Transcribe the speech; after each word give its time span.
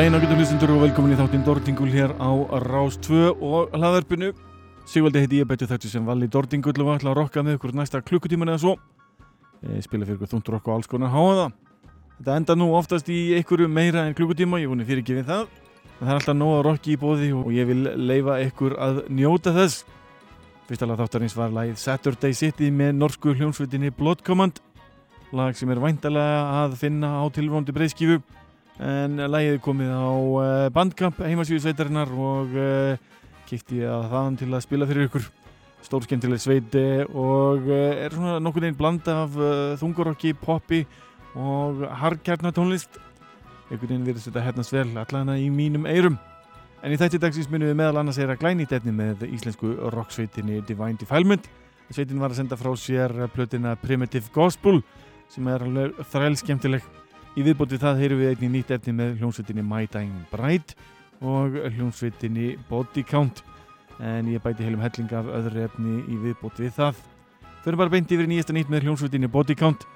Daginn 0.00 0.16
ágættu 0.16 0.36
hlustundur 0.38 0.70
og 0.72 0.78
velkomin 0.80 1.12
í 1.12 1.16
þáttinn 1.18 1.42
Dordingul 1.44 1.90
hér 1.92 2.14
á 2.16 2.32
Rás 2.62 2.94
2 3.04 3.34
og 3.36 3.74
hlaðarpinu. 3.76 4.30
Sigvaldi 4.88 5.20
heiti 5.20 5.42
ég 5.42 5.48
betur 5.50 5.68
þetta 5.68 5.90
sem 5.92 6.06
vali 6.08 6.24
Dordingul 6.24 6.72
og 6.72 6.94
ætla 6.94 7.10
að 7.12 7.18
rokka 7.18 7.42
með 7.44 7.58
ykkur 7.58 7.74
næsta 7.76 8.00
klukkutíman 8.00 8.48
eða 8.48 8.62
svo. 8.62 8.72
Ég 9.60 9.84
spila 9.84 10.08
fyrir 10.08 10.16
ykkur 10.16 10.30
þúndur 10.30 10.56
okkur 10.56 10.72
og 10.72 10.78
alls 10.78 10.88
konar 10.88 11.12
háa 11.12 11.36
það. 11.36 11.52
Þetta 12.16 12.38
enda 12.40 12.56
nú 12.56 12.70
oftast 12.78 13.12
í 13.12 13.18
ykkur 13.42 13.66
meira 13.68 14.06
en 14.08 14.16
klukkutíma, 14.16 14.62
ég 14.64 14.72
voni 14.72 14.88
fyrir 14.88 15.04
ekki 15.04 15.20
við 15.20 15.28
það. 15.34 15.44
Það 15.98 16.08
er 16.08 16.22
alltaf 16.22 16.40
nóg 16.40 16.56
að 16.56 16.64
rokki 16.70 16.96
í 16.96 16.98
bóði 17.04 17.30
og 17.36 17.52
ég 17.52 17.68
vil 17.68 17.84
leifa 18.00 18.40
ykkur 18.48 18.80
að 18.80 19.04
njóta 19.12 19.52
þess. 19.52 19.84
Fyrsta 20.70 20.88
lag 20.88 21.04
þáttarins 21.04 21.36
var 21.36 21.52
lagið 21.52 21.76
Saturday 21.84 22.32
City 22.40 22.72
með 22.72 22.96
norsku 23.04 23.36
hljónsveitinni 23.36 23.92
Blood 24.00 24.24
Command. 24.24 24.64
Lag 25.36 25.60
sem 25.60 25.68
er 25.68 25.84
væntalega 25.84 26.44
að 26.64 26.80
finna 26.88 27.18
á 27.20 27.28
tilvóndi 27.36 27.76
breyðskifu 27.76 28.22
en 28.80 29.20
lægið 29.28 29.58
komið 29.64 29.90
á 29.92 30.08
uh, 30.08 30.70
Bandcamp 30.72 31.20
heimasvíðu 31.20 31.66
sveitarinnar 31.66 32.10
og 32.16 32.54
uh, 32.56 32.96
kikti 33.48 33.82
að 33.84 34.06
þaðan 34.12 34.38
til 34.40 34.48
að 34.54 34.64
spila 34.64 34.88
fyrir 34.88 35.10
ykkur. 35.10 35.26
Stórskemmtileg 35.84 36.40
sveiti 36.40 36.84
og 37.08 37.68
uh, 37.68 37.92
er 38.00 38.14
svona 38.14 38.38
nokkur 38.40 38.66
einn 38.68 38.78
blanda 38.78 39.22
af 39.26 39.36
þungurokki, 39.80 40.32
poppi 40.40 40.84
og 41.36 41.84
hardkjarnatónlist 42.00 42.98
einhvern 43.70 43.86
veginn 43.86 44.06
verður 44.08 44.24
þetta 44.26 44.44
hernast 44.48 44.74
vel 44.74 44.88
allavega 44.88 45.36
í 45.38 45.50
mínum 45.54 45.84
eirum 45.86 46.16
en 46.82 46.94
í 46.94 46.98
þætti 46.98 47.20
dagsins 47.22 47.50
munum 47.52 47.70
við 47.70 47.76
meðal 47.78 48.00
annars 48.00 48.18
er 48.18 48.32
að 48.32 48.40
glæni 48.40 48.66
þetta 48.66 48.94
með 48.96 49.26
íslensku 49.28 49.76
rocksveitinni 49.94 50.62
Divine 50.66 50.98
Defilement. 50.98 51.44
Sveitin 51.90 52.22
var 52.22 52.32
að 52.32 52.40
senda 52.40 52.58
frá 52.58 52.70
sér 52.78 53.12
plötina 53.34 53.76
Primitive 53.78 54.32
Gospel 54.34 54.80
sem 55.30 55.46
er 55.50 55.62
alveg 55.66 56.00
þrælskemmtileg 56.10 56.86
Í 57.38 57.44
viðbótið 57.46 57.84
það 57.84 58.00
heyrum 58.02 58.20
við 58.20 58.32
einnig 58.32 58.50
nýtt 58.56 58.72
efni 58.74 58.96
með 58.96 59.20
hljómsveitinni 59.20 59.62
My 59.62 59.86
Dying 59.86 60.24
Bride 60.32 60.74
og 61.22 61.54
hljómsveitinni 61.76 62.56
Body 62.66 63.04
Count 63.06 63.44
en 64.02 64.26
ég 64.32 64.42
bæti 64.42 64.66
heilum 64.66 64.82
helling 64.82 65.12
af 65.14 65.28
öðru 65.38 65.62
efni 65.68 66.00
í 66.10 66.18
viðbótið 66.24 66.66
við 66.66 66.74
það. 66.80 67.00
Fyrir 67.62 67.78
bara 67.78 67.92
beint 67.92 68.10
yfir 68.10 68.26
nýjasta 68.26 68.56
nýtt 68.56 68.72
með 68.72 68.88
hljómsveitinni 68.88 69.30
Body 69.30 69.54
Count. 69.54 69.86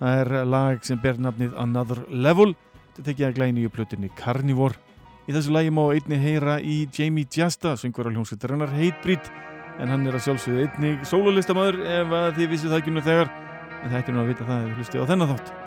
Það 0.00 0.20
er 0.20 0.50
lag 0.50 0.84
sem 0.84 1.00
ber 1.00 1.20
nafnið 1.22 1.56
Another 1.62 2.02
Level. 2.10 2.52
Þetta 2.94 3.06
tekja 3.08 3.30
að 3.30 3.38
glæni 3.38 3.64
í 3.64 3.72
plötunni 3.72 4.10
Carnivore. 4.18 4.76
Í 5.24 5.32
þessu 5.32 5.54
lagi 5.54 5.72
má 5.72 5.86
einni 5.88 6.20
heyra 6.20 6.58
í 6.60 6.82
Jamie 6.92 7.24
Jasta, 7.32 7.78
syngur 7.80 8.10
á 8.10 8.12
hljómsveitarinnar 8.12 8.74
Hatebreed 8.76 9.32
en 9.80 9.90
hann 9.90 10.06
er 10.06 10.18
að 10.18 10.26
sjálfsögðu 10.28 10.68
einnig 10.68 11.08
sólulistamöður 11.08 11.80
ef 11.96 12.16
þið 12.36 12.52
vissið 12.52 12.74
það 12.74 12.82
ekki 12.82 12.94
nú 12.94 13.08
þegar 13.08 13.32
en 13.80 13.90
það 13.90 14.00
ætti 14.02 14.14
nú 14.14 14.22
að 14.22 14.32
vita 14.34 14.48
það 14.52 14.58
ef 14.60 14.66
þið 14.68 14.82
hlustið 14.82 15.06
á 15.06 15.10
þennan 15.10 15.32
þátt. 15.34 15.63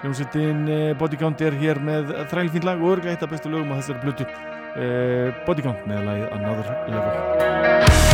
Hljómsveitin 0.00 0.68
eh, 0.68 0.92
Bodycount 0.96 1.42
er 1.44 1.56
hér 1.60 1.80
með 1.84 2.14
þrælfín 2.30 2.64
lag 2.64 2.80
og 2.80 2.94
örglega 2.96 3.18
eitt 3.18 3.26
af 3.26 3.34
bestu 3.34 3.52
lögum 3.52 3.74
á 3.76 3.80
þessari 3.82 4.00
blutu 4.06 4.24
eh, 4.24 5.28
Bodycount 5.44 5.84
með 5.90 6.08
lagið 6.08 6.38
Another 6.38 6.72
Level 6.88 8.09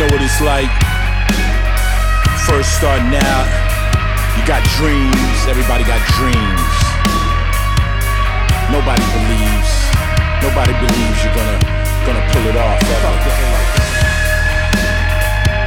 know 0.00 0.16
what 0.16 0.24
it's 0.24 0.40
like. 0.40 0.72
First 2.48 2.72
starting 2.80 3.12
out, 3.20 3.48
you 4.32 4.40
got 4.48 4.64
dreams, 4.80 5.38
everybody 5.44 5.84
got 5.84 6.00
dreams. 6.16 6.72
Nobody 8.72 9.04
believes, 9.12 9.72
nobody 10.40 10.72
believes 10.80 11.20
you're 11.20 11.36
gonna 11.36 11.60
gonna 12.08 12.24
pull 12.32 12.44
it 12.48 12.56
off 12.56 12.80
ever. 12.80 13.12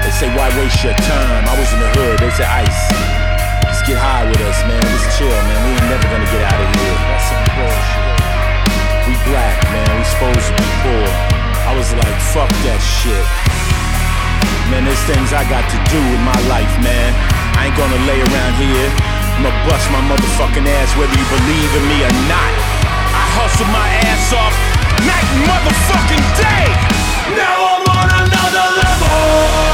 They 0.01 0.09
say, 0.17 0.33
why 0.33 0.49
waste 0.57 0.81
your 0.81 0.97
time? 0.97 1.45
I 1.45 1.53
was 1.53 1.69
in 1.69 1.79
the 1.85 1.91
hood, 1.93 2.17
they 2.17 2.33
say 2.33 2.49
ice. 2.49 2.81
Just 3.69 3.85
get 3.85 4.01
high 4.01 4.25
with 4.25 4.41
us, 4.41 4.57
man. 4.65 4.81
Just 4.81 5.13
chill, 5.13 5.29
man. 5.29 5.59
We 5.61 5.77
ain't 5.77 5.89
never 5.93 6.09
gonna 6.09 6.25
get 6.33 6.41
out 6.41 6.57
of 6.57 6.69
here. 6.73 6.97
That's 7.05 7.25
some 7.29 7.45
bullshit. 7.53 8.17
We 9.05 9.13
black, 9.29 9.61
man. 9.69 9.93
We 9.93 10.03
supposed 10.09 10.41
to 10.49 10.53
be 10.57 10.69
poor. 10.81 11.05
I 11.69 11.77
was 11.77 11.93
like, 11.93 12.17
fuck 12.33 12.49
that 12.65 12.81
shit 12.81 13.72
man. 14.73 14.85
There's 14.85 15.05
things 15.05 15.29
I 15.33 15.45
got 15.45 15.65
to 15.69 15.77
do 15.93 15.99
with 16.01 16.21
my 16.25 16.39
life, 16.49 16.73
man. 16.81 17.09
I 17.57 17.69
ain't 17.69 17.77
gonna 17.77 18.01
lay 18.09 18.19
around 18.19 18.53
here. 18.57 18.89
I'ma 19.37 19.51
bust 19.69 19.85
my 19.93 20.01
motherfucking 20.09 20.65
ass 20.65 20.89
whether 20.97 21.13
you 21.13 21.27
believe 21.29 21.71
in 21.77 21.83
me 21.89 21.97
or 22.01 22.15
not. 22.25 22.51
I 23.13 23.23
hustle 23.37 23.69
my 23.69 23.87
ass 24.09 24.33
off 24.33 24.55
night 25.05 25.29
motherfucking 25.45 26.25
day. 26.41 26.65
Now 27.37 27.57
I'm 27.73 27.85
on 27.97 28.07
another 28.25 28.65
level. 28.81 29.72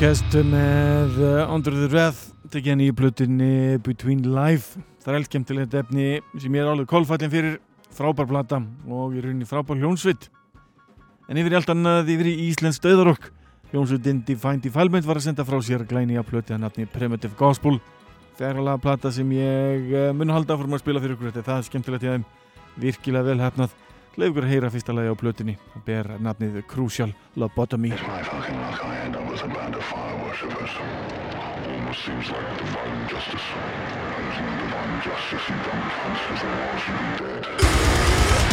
Tapecast 0.00 0.32
með 0.48 1.18
uh, 1.20 1.52
Under 1.52 1.74
the 1.76 1.86
Wrath 1.92 2.54
henni 2.64 2.86
í 2.88 2.92
blutinni 2.96 3.76
Between 3.84 4.22
Life. 4.32 4.80
Það 5.04 5.10
er 5.10 5.18
eldkemtilegt 5.18 5.74
efni 5.76 6.06
sem 6.40 6.56
ég 6.56 6.62
er 6.62 6.70
alveg 6.70 6.88
kólfællin 6.88 7.28
fyrir. 7.28 7.58
Frábær 7.92 8.30
plata 8.30 8.62
og 8.88 9.12
ég 9.12 9.20
er 9.20 9.26
rauninni 9.28 9.48
frábær 9.50 9.76
hljónsvitt 9.76 10.30
en 11.28 11.42
yfir 11.42 11.52
í 11.52 11.58
allt 11.58 11.74
annað 11.74 12.08
yfir 12.14 12.30
í 12.32 12.34
Íslands 12.46 12.80
döðarokk 12.80 13.28
hljónsvittin 13.74 14.24
Defined 14.24 14.64
Defilement 14.64 15.04
var 15.04 15.20
að 15.20 15.26
senda 15.26 15.44
frá 15.44 15.60
sér 15.68 15.84
glæni 15.84 16.16
að 16.16 16.30
plöti 16.32 16.56
að 16.56 16.64
nafni 16.64 16.88
Primitive 16.88 17.36
Gospel. 17.36 17.76
Færlega 18.40 18.80
plata 18.80 19.12
sem 19.12 19.36
ég 19.36 19.92
uh, 19.92 20.06
mun 20.16 20.32
halda 20.32 20.56
fyrir 20.56 20.78
að 20.78 20.84
spila 20.86 21.04
fyrir 21.04 21.18
ykkur. 21.18 21.34
Þetta 21.36 21.50
það 21.50 21.60
er 21.60 21.68
skemmtilegt 21.68 22.08
í 22.08 22.12
aðeim 22.14 22.28
virkilega 22.86 23.28
vel 23.28 23.44
hefnað 23.44 23.76
Leif 24.20 24.34
ykkur 24.34 24.44
að 24.44 24.50
heyra 24.52 24.68
fyrsta 24.68 24.92
lagi 24.92 25.08
á 25.08 25.16
blötunni 25.16 25.54
það 25.72 25.84
ber 25.86 26.08
nafnið 26.20 26.58
Crucial 26.68 27.14
Lobotomy 27.40 27.94
seems 32.00 32.30
like 32.30 32.58
divine 32.58 33.08
justice. 33.08 33.46
There's 33.52 34.38
no 34.40 34.52
divine 34.62 35.02
justice, 35.02 35.44
you 35.48 35.56
cunts, 36.00 36.20
'cause 36.26 36.40
the 36.40 36.46
world 36.46 36.80
should 36.80 36.98
be 36.98 37.24
dead. 37.24 38.49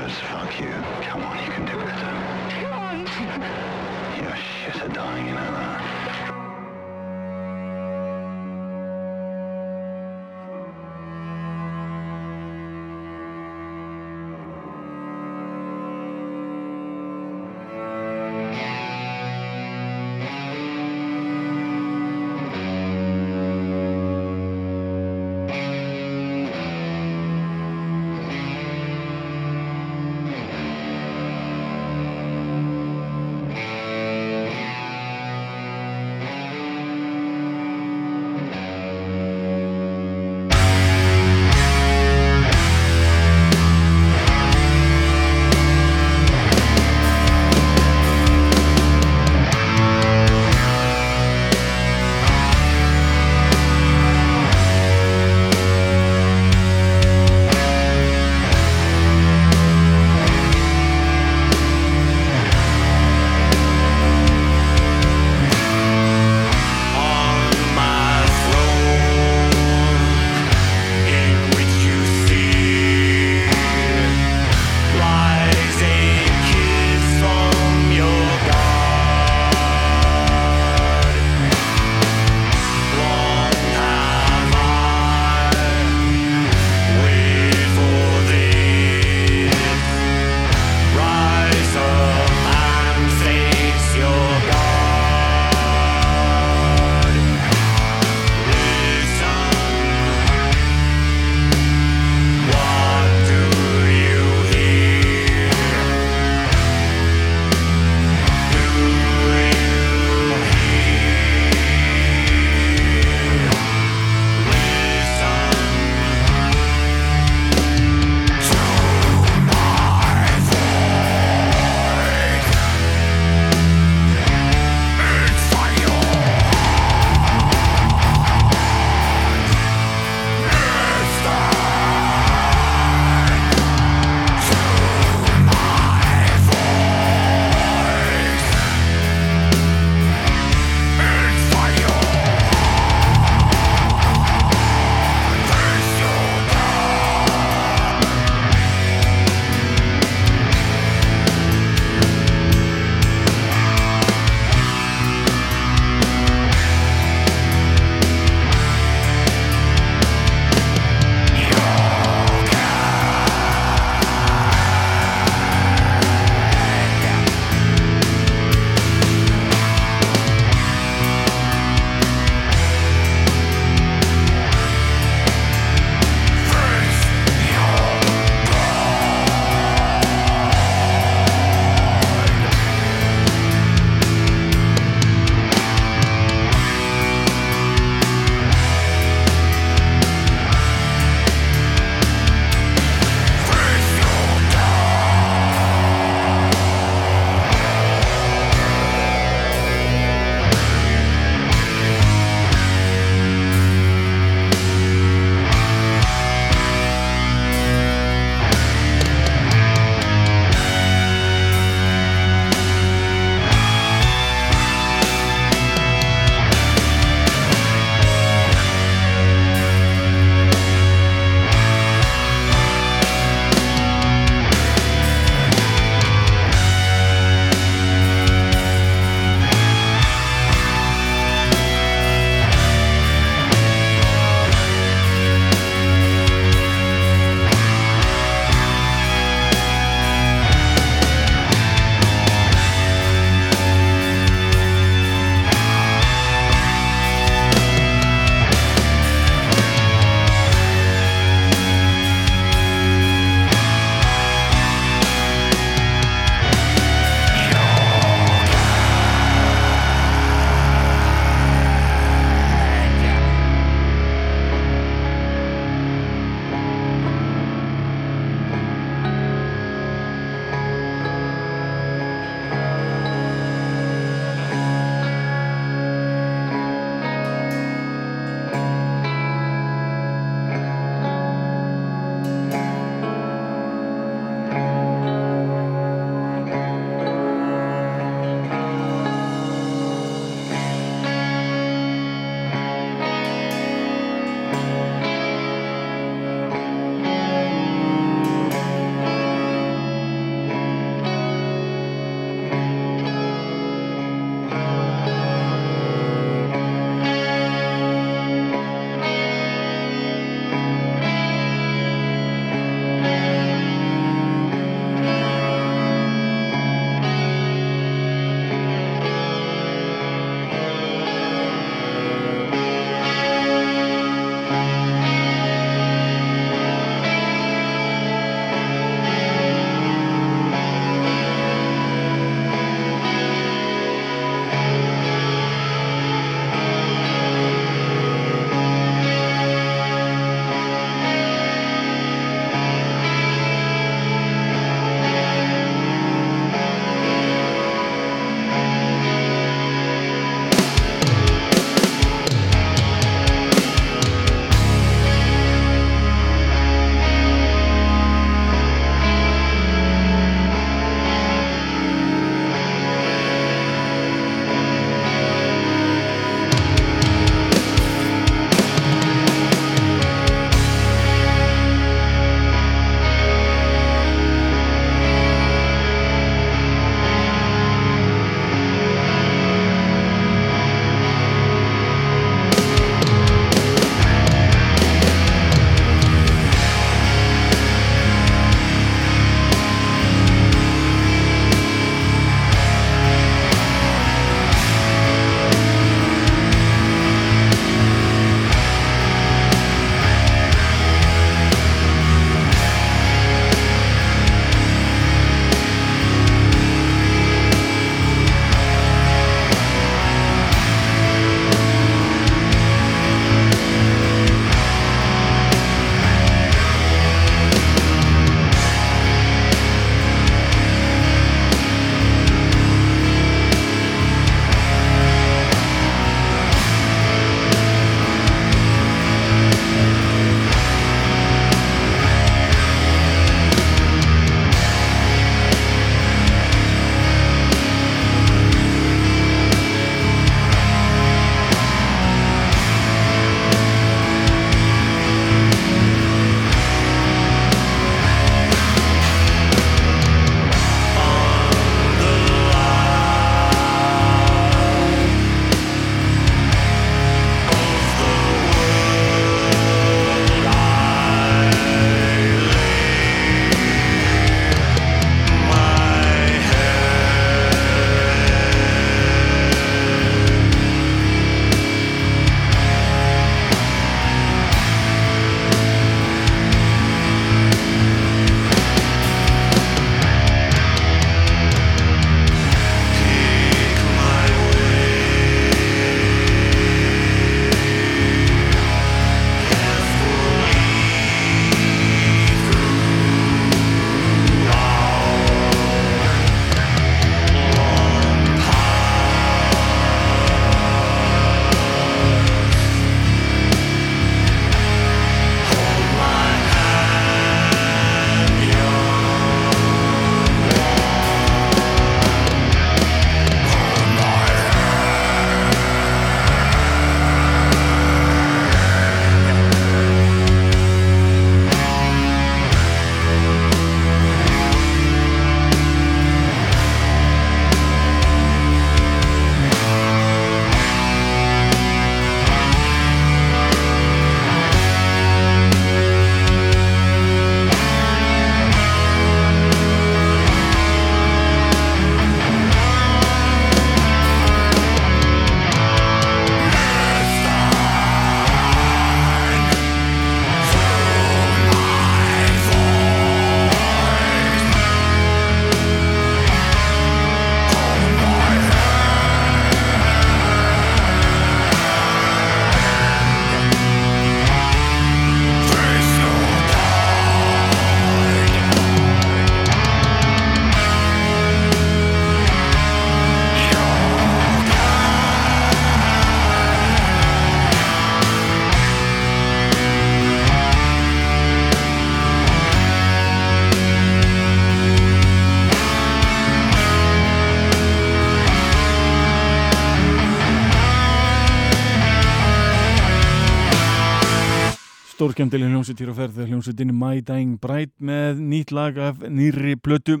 Stórskemdileg 595.14 595.52
hljómsveit 595.52 595.78
hér 595.78 595.90
á 595.94 595.98
ferð 596.00 596.16
hljómsveitinni 596.26 596.74
My 596.74 596.98
Dying 596.98 597.36
Bride 597.38 597.70
með 597.78 598.18
nýtt 598.18 598.50
lag 598.50 598.74
af 598.82 599.04
nýri 599.06 599.54
plötu. 599.54 600.00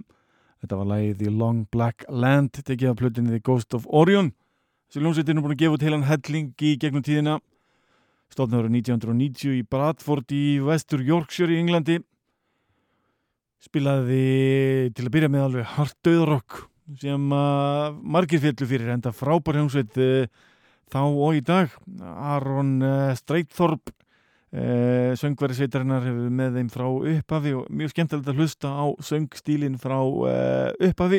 Þetta 0.58 0.78
var 0.80 0.88
lagið 0.90 1.20
The 1.20 1.30
Long 1.30 1.60
Black 1.70 2.02
Land 2.10 2.58
tekið 2.58 2.90
af 2.90 2.98
plötunni 2.98 3.30
The 3.30 3.38
Ghost 3.46 3.76
of 3.78 3.86
Orion. 3.86 4.32
Þessi 4.90 5.04
hljómsveitin 5.04 5.38
er 5.38 5.46
búin 5.46 5.54
að 5.54 5.62
gefa 5.62 5.78
út 5.78 5.86
heilan 5.86 6.08
helling 6.08 6.50
í 6.58 6.74
gegnum 6.82 7.06
tíðina. 7.06 7.38
Stofnaður 8.34 8.72
1990 8.74 9.54
í 9.54 9.62
Bradford 9.70 10.34
í 10.34 10.42
vestur 10.66 11.06
Yorkshire 11.06 11.54
í 11.54 11.62
Englandi. 11.62 12.00
Spilaði 13.62 14.90
til 14.98 15.06
að 15.06 15.14
byrja 15.14 15.30
með 15.30 15.46
alveg 15.46 15.74
hart 15.78 15.98
döðrokk 16.02 16.64
sem 16.98 17.38
að 17.38 18.02
margir 18.02 18.42
fjallu 18.42 18.66
fyrir 18.66 18.96
enda 18.98 19.14
frábær 19.14 19.62
hljómsveit 19.62 19.94
eh, 19.94 20.26
þá 20.90 21.04
og 21.06 21.38
í 21.38 21.50
dag. 21.54 21.70
Aron 22.02 22.80
uh, 22.82 23.12
Streitthorp 23.14 23.94
Uh, 24.54 25.16
söngveri 25.18 25.56
sveitarinnar 25.58 26.04
hefur 26.06 26.30
með 26.30 26.60
þeim 26.60 26.68
frá 26.70 26.84
upphafi 26.86 27.54
og 27.58 27.70
mjög 27.74 27.90
skemmtilegt 27.90 28.28
að 28.30 28.36
hlusta 28.38 28.70
á 28.70 28.86
söngstílin 29.02 29.80
frá 29.82 29.96
uh, 29.98 30.70
upphafi 30.78 31.18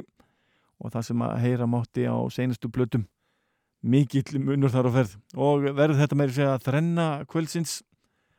og 0.79 0.93
það 0.93 1.03
sem 1.09 1.25
að 1.25 1.33
heyra 1.43 1.67
mátti 1.67 2.05
á 2.07 2.15
seinastu 2.31 2.71
blötum 2.71 3.03
mikill 3.83 4.39
munur 4.39 4.71
þar 4.71 4.87
á 4.87 4.91
ferð 4.95 5.17
og 5.35 5.67
verður 5.67 5.99
þetta 5.99 6.19
meiri 6.21 6.35
segja 6.37 6.53
að 6.55 6.63
þrenna 6.69 7.07
kvöldsins. 7.27 7.81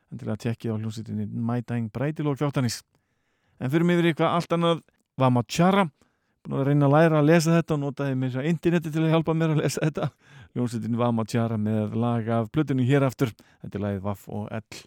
En 0.09 0.17
til 0.17 0.31
að 0.31 0.41
tekja 0.47 0.73
á 0.73 0.79
hljómsveitinni 0.79 1.27
mætæng 1.29 1.91
breytilók 1.93 2.41
þáttanis 2.41 2.81
en 3.61 3.69
fyrir 3.69 3.85
mig 3.85 3.99
verið 3.99 4.15
eitthvað 4.15 4.33
allt 4.33 4.57
annað. 4.57 4.83
Vamachara 5.17 5.87
búin 6.47 6.61
að 6.61 6.67
reyna 6.69 6.87
að 6.87 6.93
læra 6.95 7.21
að 7.21 7.29
lesa 7.29 7.55
þetta 7.55 7.75
og 7.75 7.81
notaði 7.81 8.17
mér 8.17 8.33
sér 8.33 8.49
interneti 8.49 8.91
til 8.93 9.03
að 9.03 9.13
hjálpa 9.15 9.35
mér 9.35 9.53
að 9.55 9.61
lesa 9.63 9.83
þetta 9.83 10.09
hljómsveitin 10.53 10.97
Vamachara 10.99 11.57
með 11.61 11.97
lag 11.99 12.29
af 12.39 12.51
blötunni 12.53 12.87
hér 12.87 13.07
aftur. 13.07 13.33
Þetta 13.63 13.79
er 13.79 13.83
lagið 13.85 14.05
Vaff 14.07 14.27
og 14.29 14.47
Ell 14.53 14.83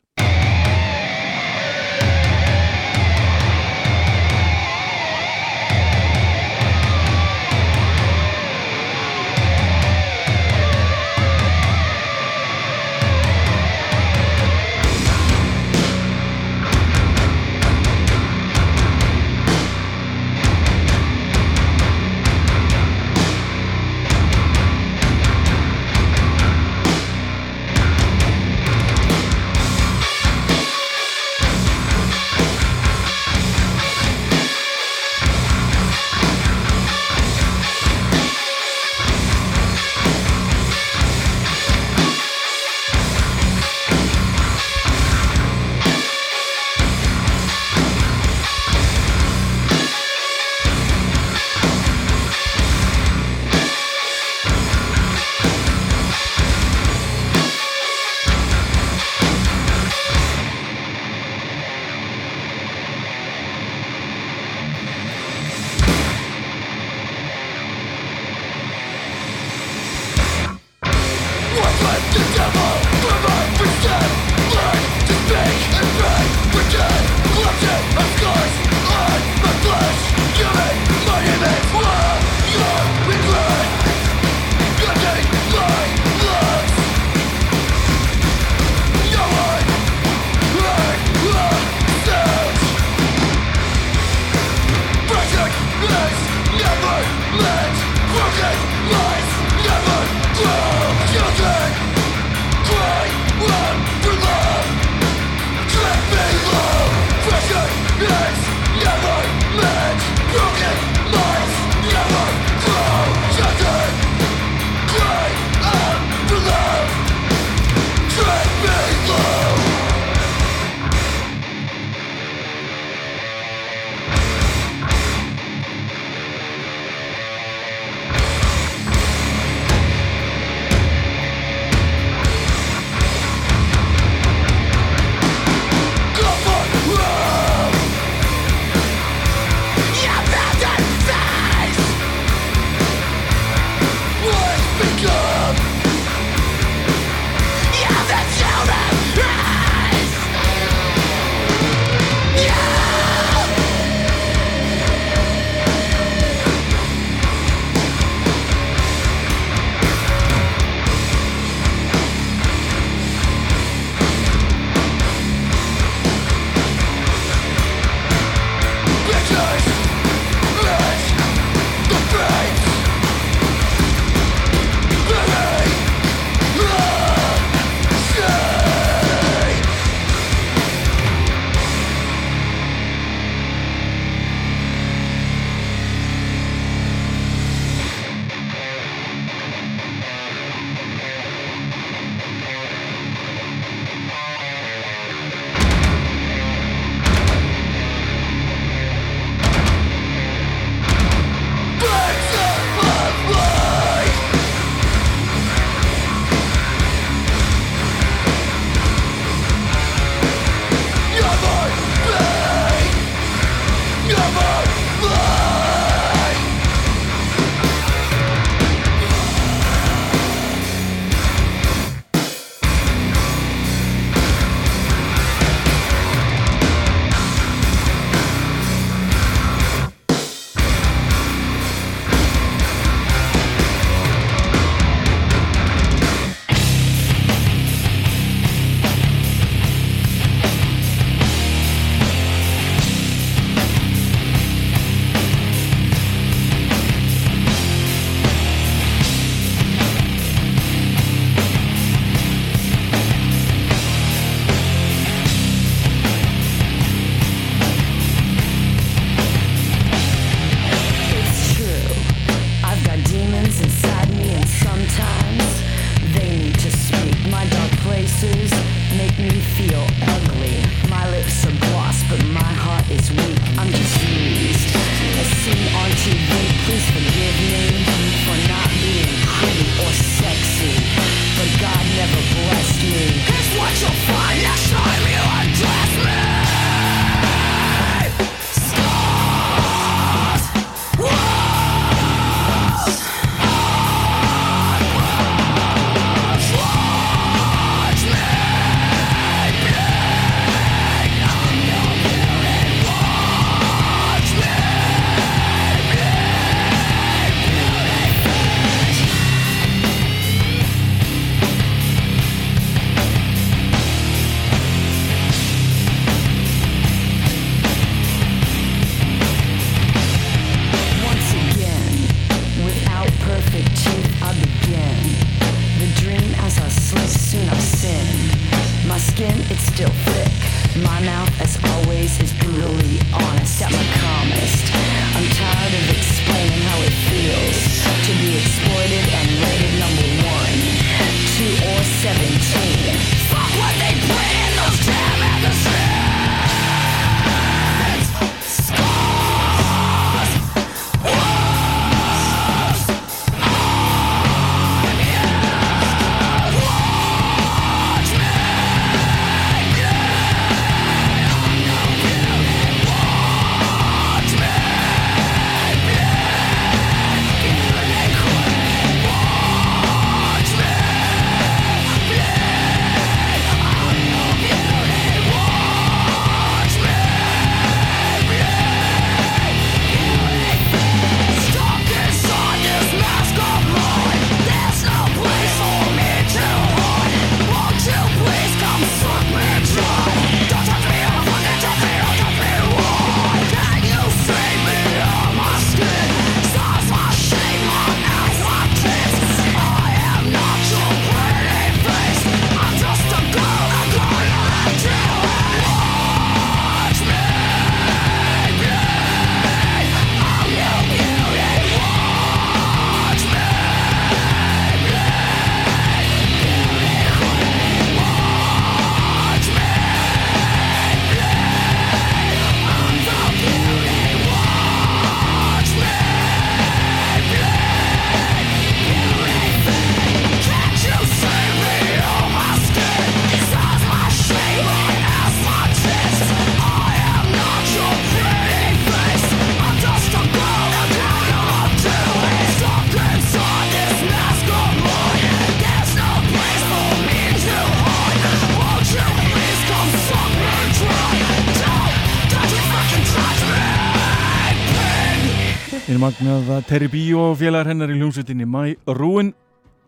með 456.31 456.51
Terry 456.69 456.87
B 456.87 456.99
og 457.19 457.39
félagar 457.41 457.73
hennar 457.73 457.91
í 457.91 457.97
hljómsveitinni 457.99 458.45
My 458.47 458.77
Ruin 458.95 459.33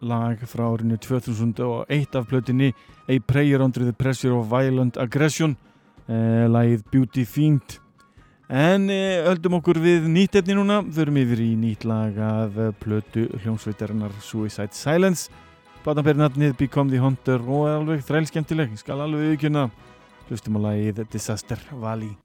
lag 0.02 0.40
frá 0.50 0.64
árinu 0.72 0.96
2001 0.98 2.16
af 2.18 2.24
plötinni 2.26 2.72
A 3.06 3.18
Prayer 3.26 3.62
Under 3.62 3.84
the 3.84 3.92
Pressure 3.92 4.34
of 4.34 4.48
Violent 4.50 4.98
Aggression 4.98 5.54
eh, 6.08 6.48
lagið 6.50 6.82
Beauty 6.90 7.24
Fiend. 7.28 7.76
En 8.50 8.90
eh, 8.90 9.22
höldum 9.28 9.60
okkur 9.60 9.78
við 9.84 10.08
nýtt 10.10 10.40
efni 10.40 10.56
núna. 10.58 10.80
Förum 10.82 11.20
yfir 11.22 11.44
í 11.44 11.52
nýtt 11.58 11.86
lag 11.86 12.18
af 12.18 12.58
plötu 12.82 13.28
hljómsveitarinnar 13.44 14.16
Suicide 14.24 14.74
Silence. 14.74 15.30
Platanbernatnið 15.86 16.58
Become 16.58 16.90
the 16.90 17.02
Hunter 17.02 17.38
og 17.46 17.70
alveg 17.76 18.02
þrælskemmtileg. 18.08 18.74
Skal 18.82 19.04
alveg 19.04 19.30
viðkjöna 19.36 19.68
hlustum 20.26 20.58
á 20.58 20.60
lagið 20.70 21.04
Disaster 21.12 21.62
Valley 21.70 22.16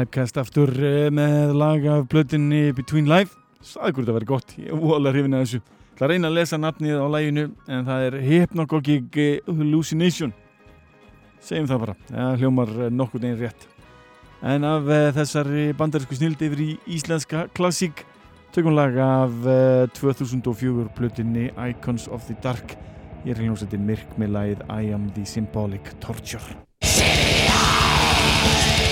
Typecast 0.00 0.38
aftur 0.40 0.70
eh, 0.80 1.10
með 1.12 1.50
lag 1.60 1.84
af 1.92 2.06
blöðinni 2.08 2.70
Between 2.72 3.08
Life. 3.10 3.36
Hvort 3.60 4.06
það 4.06 4.14
verið 4.16 4.28
gott, 4.30 4.52
ég 4.56 4.72
óalega 4.72 5.12
hrifin 5.12 5.36
að 5.36 5.42
þessu. 5.42 5.58
Það 5.98 6.04
er 6.06 6.10
reyna 6.14 6.30
að 6.30 6.36
lesa 6.38 6.58
nafnið 6.62 7.02
á 7.04 7.06
læginu 7.12 7.42
en 7.68 7.82
það 7.84 8.04
er 8.06 8.16
Hypnagogic 8.24 9.18
Hallucination. 9.44 10.32
Segjum 11.44 11.68
það 11.68 11.82
bara, 11.82 11.96
það 12.08 12.40
hljómar 12.40 12.72
eh, 12.78 12.88
nokkur 12.96 13.24
neginn 13.26 13.42
rétt. 13.42 13.66
En 14.40 14.64
af 14.64 14.88
þessari 15.18 15.66
bandarísku 15.76 16.16
snild 16.16 16.40
yfir 16.48 16.64
í 16.64 16.70
íslenska 16.96 17.44
klassík 17.52 18.06
tökum 18.56 18.72
lag 18.72 18.96
af 19.04 19.36
uh, 19.44 19.84
2004 20.00 20.88
blöðinni 20.96 21.50
Icons 21.68 22.08
of 22.08 22.24
the 22.30 22.38
Dark 22.40 22.72
Ég 23.26 23.34
er 23.34 23.44
hljómsveitin 23.44 23.84
Mirk 23.84 24.16
með 24.16 24.32
lagið 24.38 24.64
I 24.72 24.94
am 24.96 25.10
the 25.12 25.28
symbolic 25.28 25.92
torture. 26.00 26.56
Colors, 28.40 28.89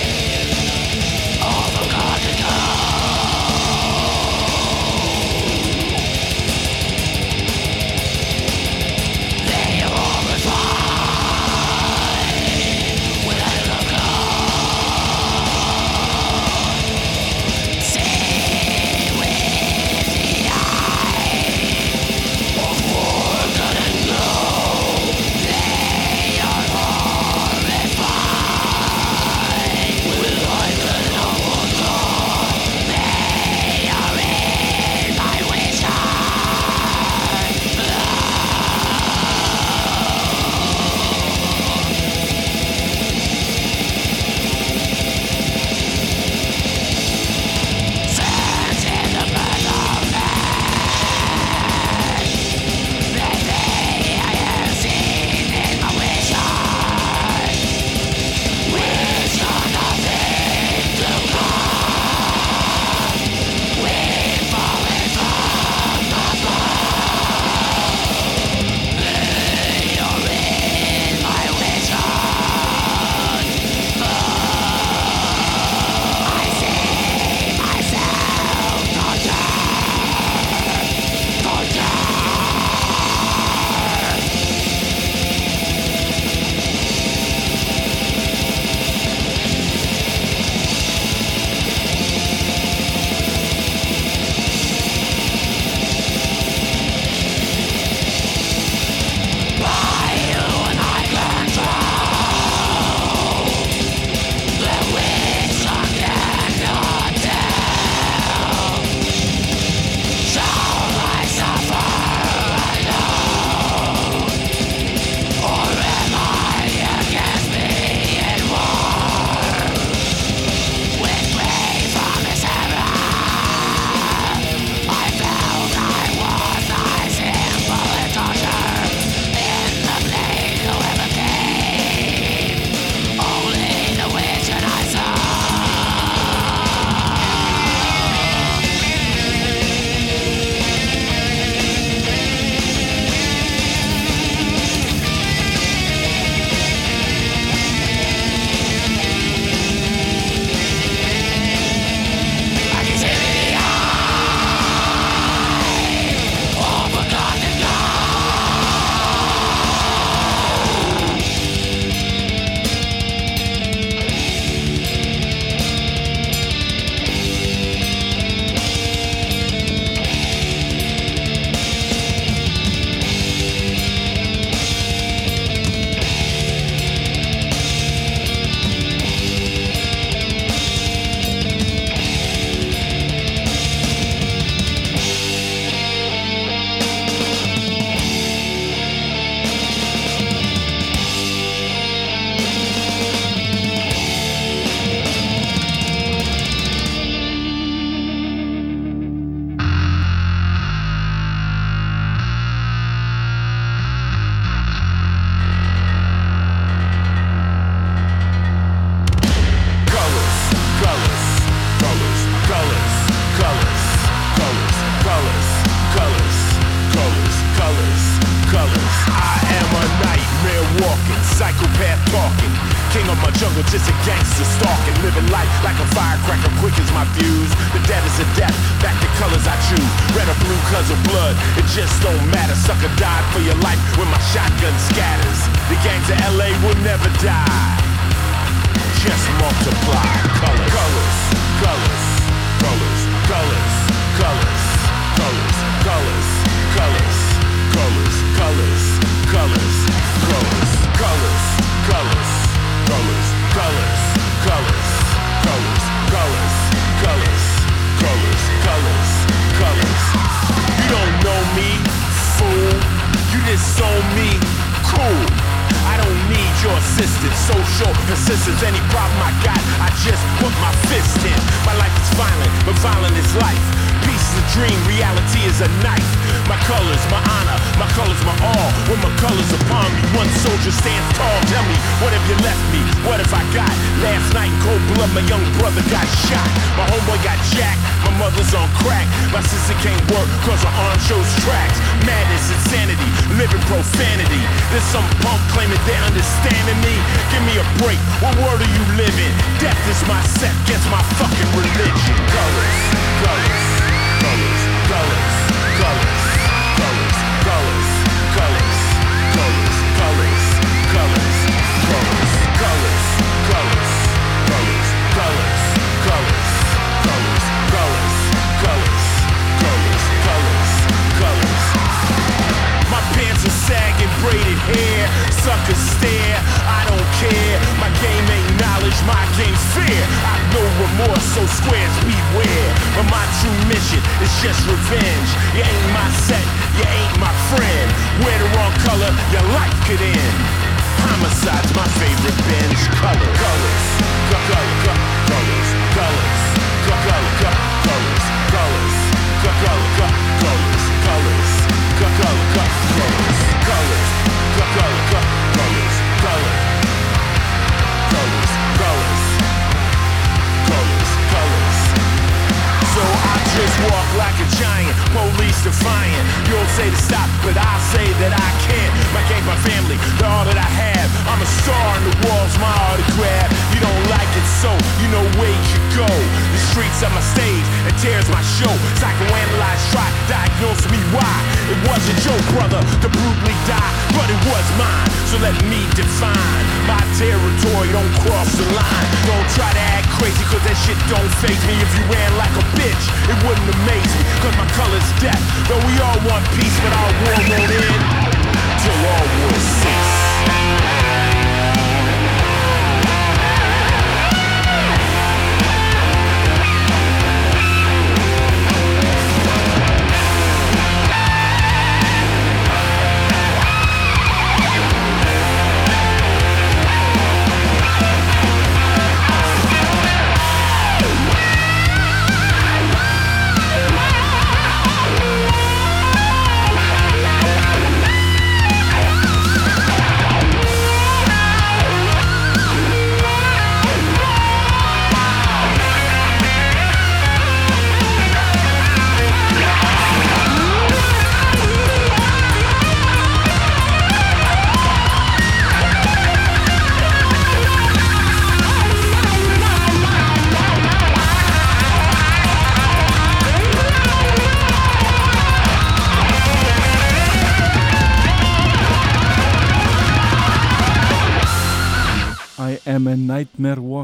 my 300.07 300.21
sect, 300.23 300.67
gets 300.67 300.85
my 300.89 301.01
fucking 301.17 301.51
religion. 301.57 302.18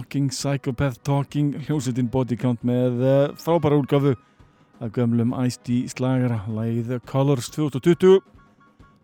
Fucking 0.06 0.30
Psychopath 0.30 0.99
Talking 1.01 1.56
hljósutinn 1.66 2.12
Bodycount 2.14 2.62
með 2.62 2.99
uh, 3.01 3.14
frábæra 3.41 3.80
úrgafu 3.80 4.12
af 4.78 4.91
gömlum 4.93 5.32
æst 5.39 5.66
í 5.74 5.80
slagara 5.89 6.43
læð 6.45 6.99
Colors 7.10 7.49
2020 7.56 8.20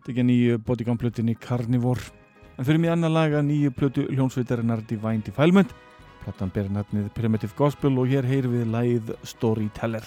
tekja 0.06 0.22
nýju 0.22 0.60
Bodycount 0.62 1.02
plötinni 1.02 1.34
Carnivore. 1.34 2.06
En 2.54 2.68
fyrir 2.68 2.78
mér 2.84 2.94
annar 2.94 3.10
laga 3.10 3.42
nýju 3.42 3.74
plötu 3.74 4.06
hljónsveitarinnar 4.12 4.86
Divine 4.86 5.26
Defilement. 5.26 5.74
Plattan 6.22 6.54
ber 6.54 6.70
narnið 6.70 7.10
Primitive 7.18 7.58
Gospel 7.58 7.98
og 7.98 8.06
hér 8.06 8.28
heyr 8.30 8.46
við 8.52 8.70
læð 8.70 9.16
Storyteller. 9.26 10.06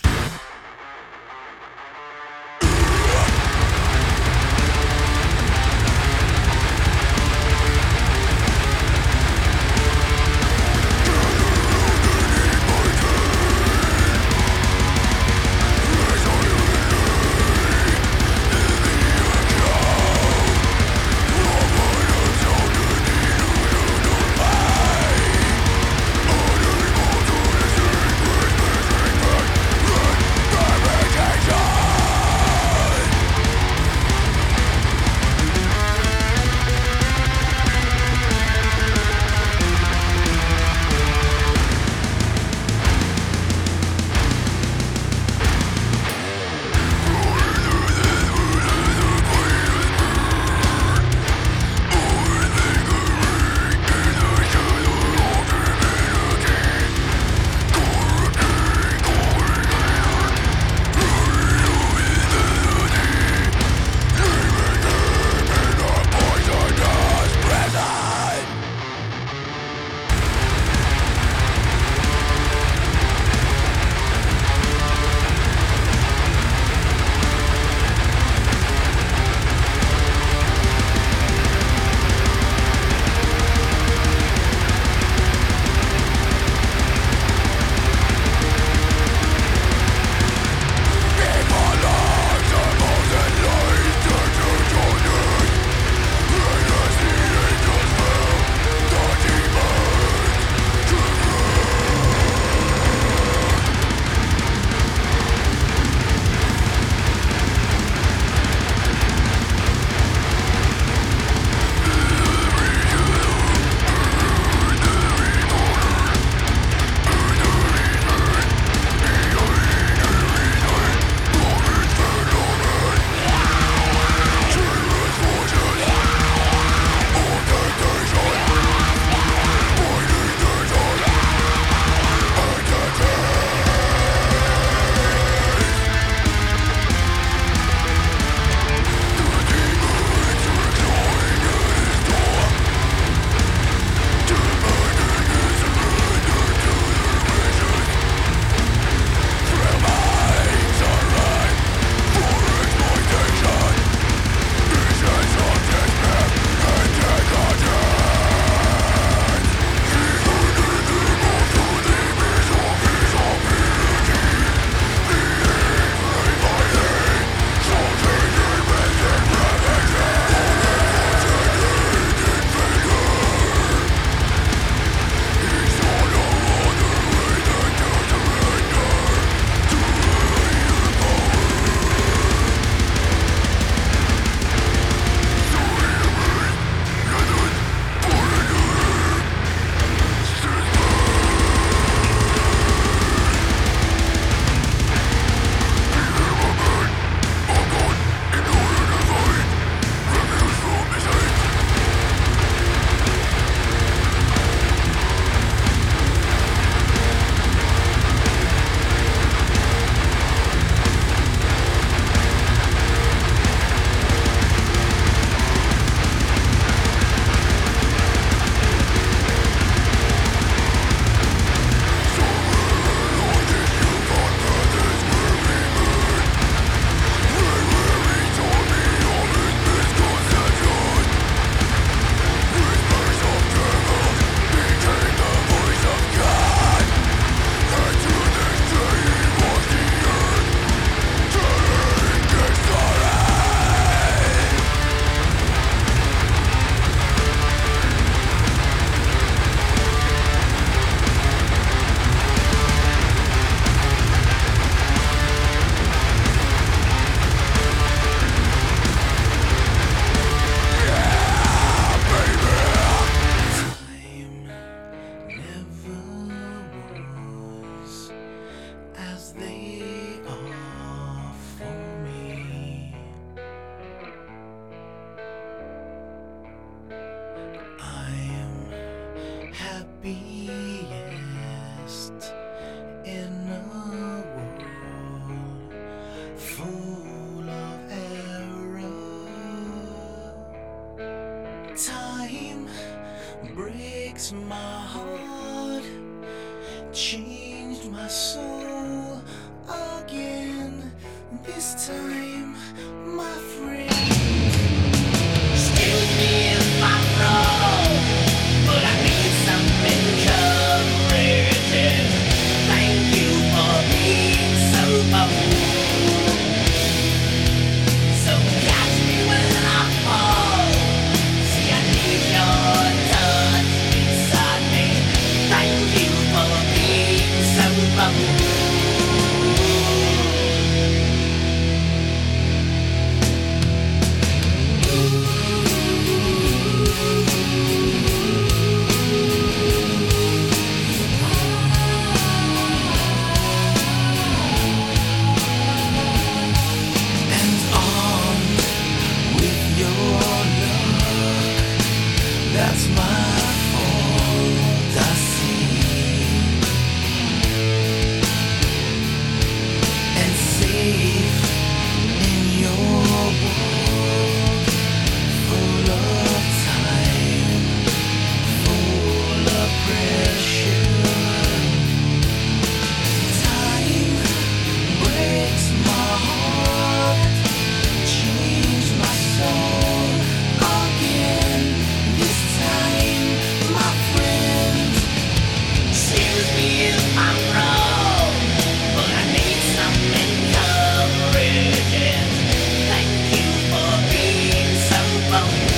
Oh. 395.38 395.75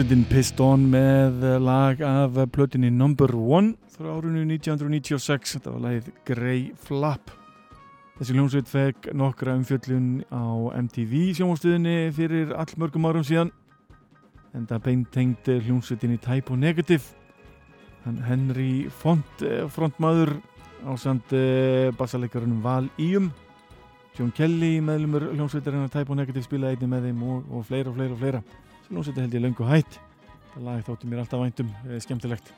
Hljómsveitin 0.00 0.30
Piston 0.30 0.84
með 0.88 1.42
lag 1.60 1.98
af 2.00 2.38
plötinni 2.54 2.88
Number 2.88 3.34
One 3.36 3.74
frá 3.92 4.06
árinu 4.14 4.46
1996 4.46 5.58
þetta 5.58 5.74
var 5.74 5.82
lagið 5.84 6.06
Grey 6.24 6.62
Flap. 6.86 7.28
Þessi 8.16 8.36
hljómsveit 8.38 8.70
fekk 8.70 9.10
nokkra 9.12 9.58
umfjöllun 9.60 10.22
á 10.32 10.72
MTV 10.86 11.34
sjónvastuðinni 11.36 12.14
fyrir 12.16 12.54
all 12.56 12.72
mörgum 12.80 13.10
árum 13.10 13.26
síðan 13.28 13.50
en 14.56 14.64
það 14.70 14.80
beintengd 14.86 15.52
hljómsveitin 15.66 16.16
í 16.16 16.18
Type 16.24 16.48
O 16.48 16.56
Negative. 16.56 17.04
Hann 18.06 18.24
Henry 18.24 18.88
Font 19.02 19.44
eh, 19.44 19.68
frontmaður 19.68 20.32
á 20.80 20.96
sand 20.96 21.36
bassalegarunum 22.00 22.64
Val 22.64 22.88
Íum. 22.96 23.28
John 24.16 24.32
Kelly 24.32 24.78
meðlumur 24.80 25.28
hljómsveitarinn 25.34 25.92
Type 25.92 26.08
O 26.08 26.16
Negative 26.16 26.48
spilaði 26.48 26.80
einni 26.80 26.92
með 26.96 27.10
þeim 27.10 27.22
og, 27.36 27.52
og 27.52 27.68
fleira 27.68 27.92
og 27.92 28.00
fleira 28.00 28.16
og 28.16 28.24
fleira 28.24 28.44
Ljónsveitir 28.90 29.22
held 29.22 29.34
ég 29.34 29.42
löngu 29.44 29.66
hætt. 29.68 30.00
Það 30.50 30.64
lagi 30.66 30.82
þótti 30.88 31.08
mér 31.08 31.20
alltaf 31.22 31.40
væntum, 31.44 31.68
eh, 31.86 31.98
skemmtilegt. 32.02 32.48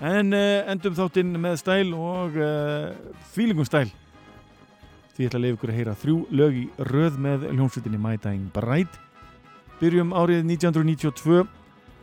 En 0.00 0.32
eh, 0.32 0.64
endum 0.72 0.94
þáttinn 0.96 1.36
með 1.36 1.58
stæl 1.60 1.92
og 1.92 2.36
eh, 2.40 2.94
fílingum 3.34 3.68
stæl. 3.68 3.90
Því 5.12 5.24
ég 5.24 5.28
ætla 5.28 5.40
að 5.40 5.44
leiða 5.44 5.56
ykkur 5.58 5.72
að 5.72 5.76
heyra 5.76 5.94
þrjú 6.00 6.16
lög 6.32 6.56
í 6.56 6.64
röð 6.80 7.20
með 7.20 7.44
hljónsveitinni 7.50 8.00
My 8.00 8.16
Dying 8.16 8.48
Bride. 8.56 9.02
Byrjum 9.80 10.16
árið 10.16 10.48
1992 10.48 11.44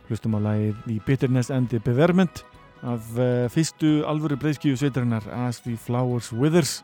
Hlustum 0.06 0.36
á 0.38 0.40
lagið 0.44 0.78
The 0.84 1.00
Bitterness 1.06 1.50
and 1.50 1.68
the 1.72 1.80
Beverment 1.82 2.44
af 2.84 3.06
fyrstu 3.50 4.04
alvöru 4.06 4.36
breyðskíu 4.36 4.76
sveitarinnar 4.76 5.24
As 5.32 5.62
the 5.64 5.74
Flowers 5.74 6.30
Withers. 6.30 6.82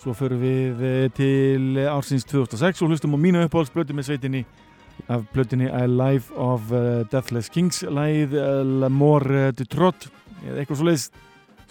Svo 0.00 0.14
förum 0.14 0.40
við 0.40 1.10
til 1.18 1.80
ársins 1.90 2.24
2006 2.24 2.84
og 2.84 2.92
hlustum 2.92 3.18
á 3.18 3.18
mínu 3.18 3.42
uppáhaldsblötu 3.48 3.96
með 3.96 4.12
sveitinni 4.12 4.46
af 5.08 5.24
plötinni 5.32 5.70
A 5.70 5.86
Life 5.86 6.34
of 6.34 6.70
uh, 6.70 7.02
Deathless 7.10 7.50
Kings 7.52 7.82
lagið 7.82 8.36
uh, 8.38 8.60
L'Amour 8.82 9.26
du 9.56 9.64
Trot 9.66 10.08
eða 10.42 10.62
eitthvað 10.62 10.78
svo 10.78 10.88
leiðist 10.90 11.18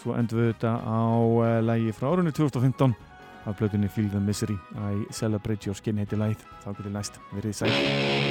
svo 0.01 0.17
endum 0.17 0.41
við 0.41 0.51
þetta 0.53 0.75
á 0.81 1.01
uh, 1.13 1.61
lagi 1.65 1.95
frá 1.95 2.11
árunni 2.11 2.33
2015 2.35 2.97
af 3.45 3.57
plötinni 3.57 3.89
Feel 3.89 4.09
the 4.09 4.19
Misery. 4.19 4.57
I 4.75 5.13
Celebrate 5.13 5.65
Your 5.65 5.75
Skin 5.75 5.97
heiti 5.97 6.19
lagið. 6.19 6.45
Þá 6.63 6.69
getur 6.75 6.93
næst 6.93 7.19
verið 7.33 7.57
sæl 7.63 8.30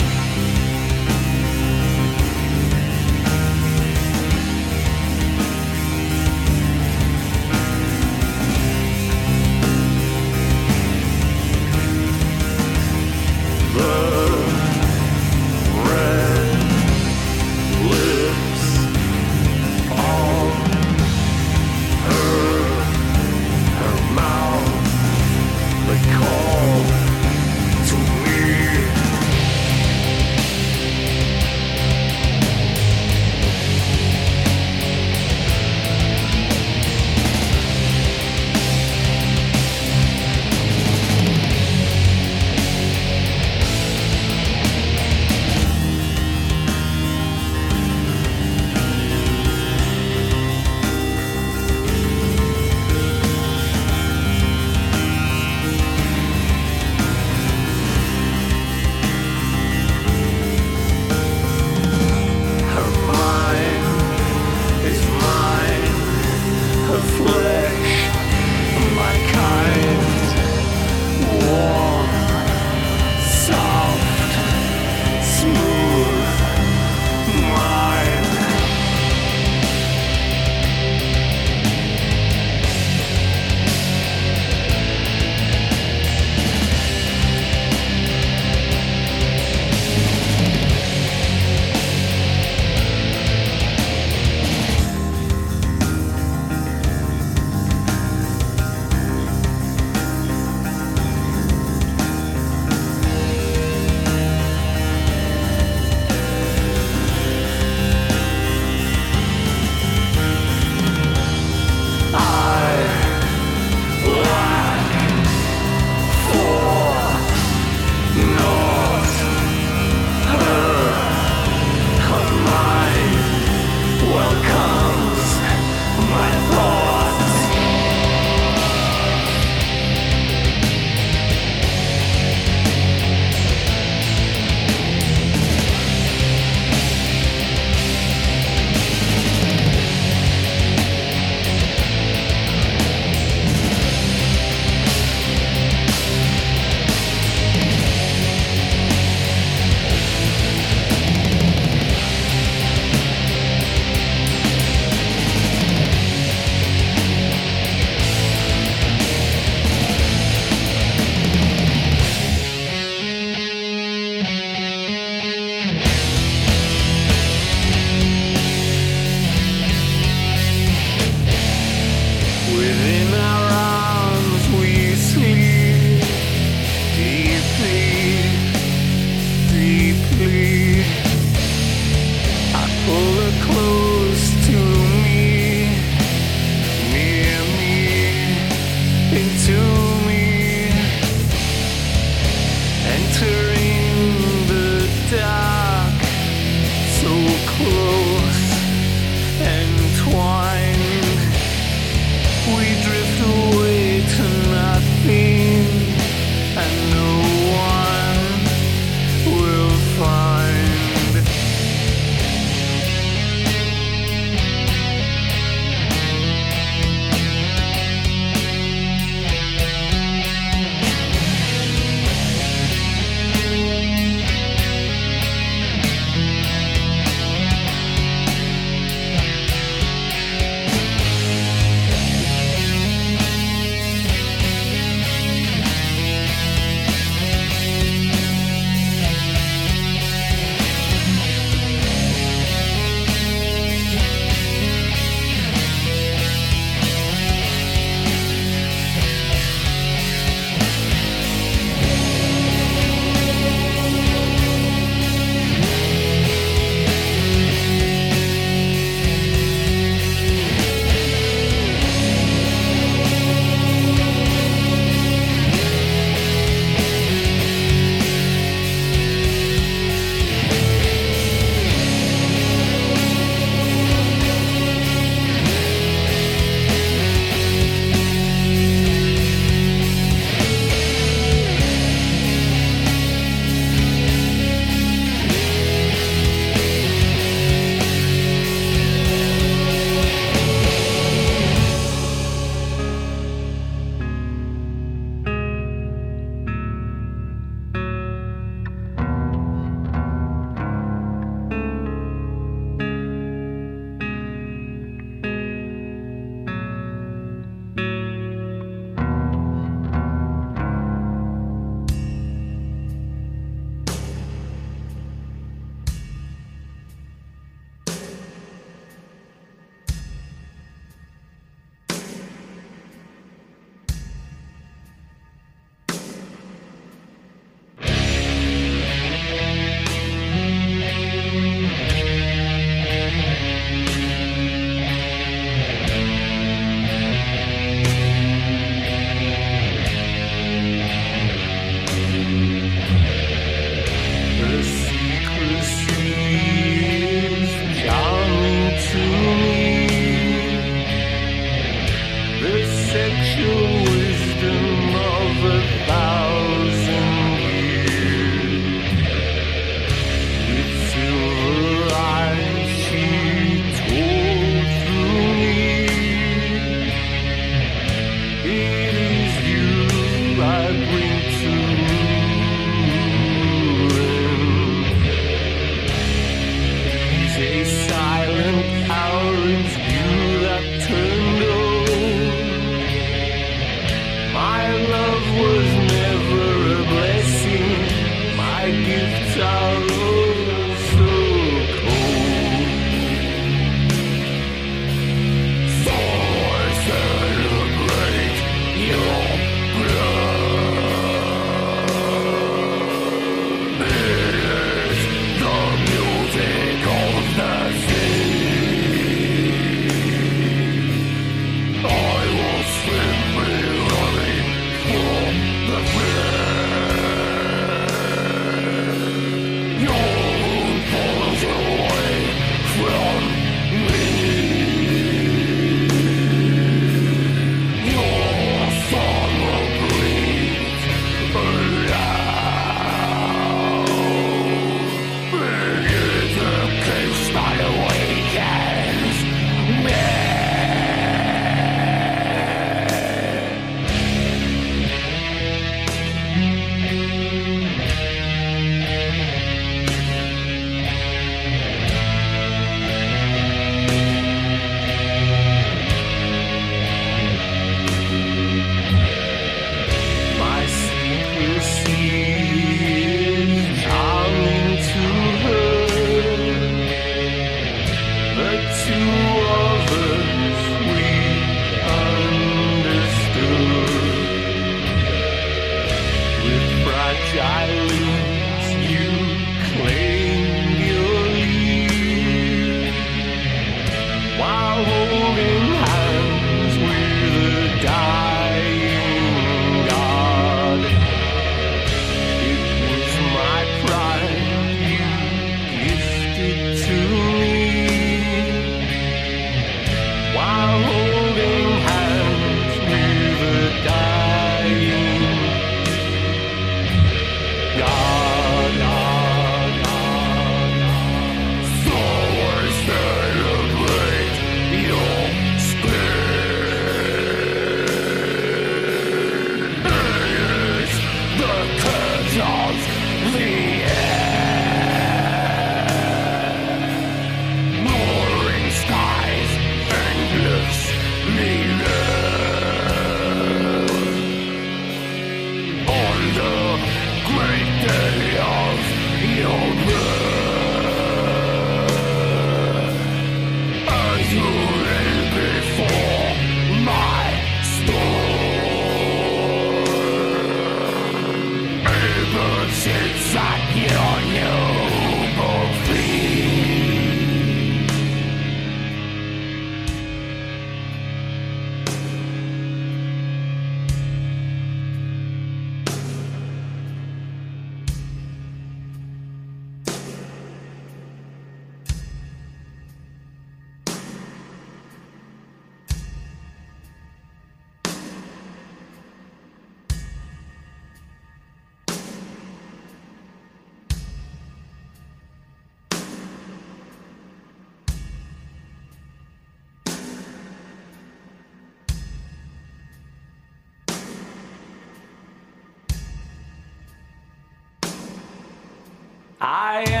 I 599.43 599.83
am 599.89 600.00